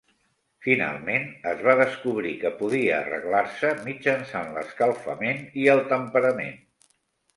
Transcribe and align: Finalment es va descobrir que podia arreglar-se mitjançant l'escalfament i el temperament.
Finalment 0.67 1.27
es 1.49 1.59
va 1.67 1.75
descobrir 1.81 2.31
que 2.43 2.51
podia 2.61 2.95
arreglar-se 3.01 3.71
mitjançant 3.91 4.49
l'escalfament 4.57 5.45
i 5.65 5.69
el 5.75 5.85
temperament. 5.97 6.63